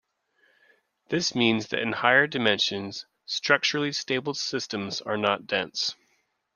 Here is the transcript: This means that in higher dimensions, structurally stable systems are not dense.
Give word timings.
This 1.09 1.35
means 1.35 1.67
that 1.67 1.79
in 1.79 1.91
higher 1.91 2.25
dimensions, 2.25 3.05
structurally 3.27 3.91
stable 3.91 4.33
systems 4.33 4.99
are 4.99 5.15
not 5.15 5.45
dense. 5.45 5.93